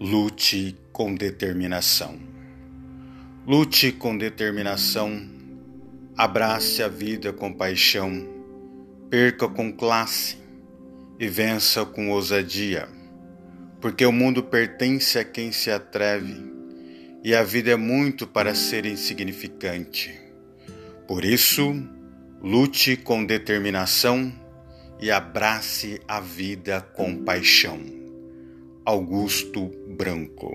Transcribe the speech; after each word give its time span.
Lute 0.00 0.76
com 0.92 1.14
determinação. 1.14 2.18
Lute 3.46 3.92
com 3.92 4.18
determinação. 4.18 5.24
Abrace 6.16 6.82
a 6.82 6.88
vida 6.88 7.32
com 7.32 7.52
paixão. 7.52 8.26
Perca 9.08 9.48
com 9.48 9.72
classe 9.72 10.36
e 11.18 11.28
vença 11.28 11.84
com 11.84 12.10
ousadia. 12.10 12.88
Porque 13.80 14.04
o 14.04 14.10
mundo 14.10 14.42
pertence 14.42 15.16
a 15.16 15.24
quem 15.24 15.52
se 15.52 15.70
atreve 15.70 16.52
e 17.22 17.32
a 17.32 17.44
vida 17.44 17.70
é 17.70 17.76
muito 17.76 18.26
para 18.26 18.52
ser 18.52 18.86
insignificante. 18.86 20.12
Por 21.06 21.24
isso, 21.24 21.72
lute 22.42 22.96
com 22.96 23.24
determinação 23.24 24.32
e 25.00 25.10
abrace 25.10 26.00
a 26.08 26.18
vida 26.18 26.80
com 26.80 27.24
paixão. 27.24 27.80
Augusto 28.84 29.70
Branco 29.94 30.50